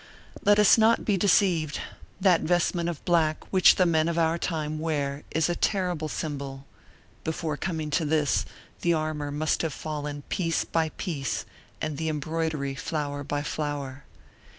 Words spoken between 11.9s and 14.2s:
the embroidery flower by flower.